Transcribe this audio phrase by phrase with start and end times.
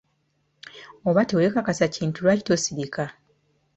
[1.07, 3.03] Oba tewekakasa kintu lwaki tosirika?